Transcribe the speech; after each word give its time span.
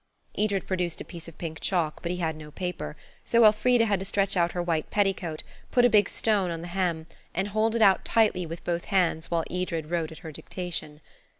Edred 0.35 0.65
produced 0.65 0.99
a 0.99 1.05
piece 1.05 1.27
of 1.27 1.37
pink 1.37 1.59
chalk, 1.59 2.01
but 2.01 2.09
he 2.11 2.17
had 2.17 2.35
no 2.35 2.49
paper, 2.49 2.97
so 3.23 3.43
Elfrida 3.45 3.85
had 3.85 3.99
to 3.99 4.05
stretch 4.07 4.35
out 4.35 4.53
her 4.53 4.63
white 4.63 4.89
petticoat, 4.89 5.43
put 5.69 5.85
a 5.85 5.91
big 5.91 6.09
stone 6.09 6.49
on 6.49 6.61
the 6.61 6.69
hem, 6.73 7.05
and 7.35 7.49
hold 7.49 7.75
it 7.75 7.83
out 7.83 8.03
tightly 8.03 8.43
with 8.47 8.63
both 8.63 8.85
hands 8.85 9.29
while 9.29 9.43
Edred 9.51 9.91
wrote 9.91 10.11
at 10.11 10.17
her 10.25 10.31
dictation. 10.31 11.01